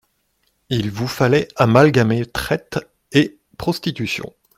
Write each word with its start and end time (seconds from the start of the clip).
Il 0.69 0.89
vous 0.89 1.07
fallait 1.07 1.47
amalgamer 1.57 2.25
traite 2.25 2.79
et 3.11 3.37
prostitution. 3.59 4.33